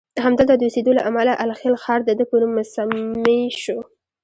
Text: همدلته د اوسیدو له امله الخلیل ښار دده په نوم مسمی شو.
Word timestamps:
همدلته 0.23 0.53
د 0.57 0.61
اوسیدو 0.67 0.91
له 0.97 1.01
امله 1.09 1.33
الخلیل 1.43 1.75
ښار 1.83 1.99
دده 2.05 2.23
په 2.29 2.35
نوم 2.41 2.51
مسمی 2.59 3.41
شو. 3.61 3.77